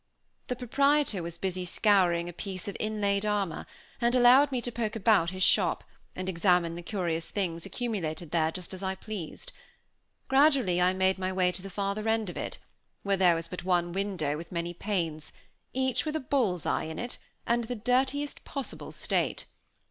[0.47, 3.67] The proprietor was busy scouring a piece of inlaid armor,
[4.01, 5.83] and allowed me to poke about his shop,
[6.15, 9.51] and examine the curious things accumulated there, just as I pleased.
[10.27, 12.57] Gradually I made my way to the farther end of it,
[13.03, 15.33] where there was but one window with many panes,
[15.71, 19.45] each with a bull's eye in it, and in the dirtiest Possible state.